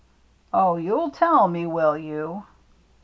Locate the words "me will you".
1.47-2.45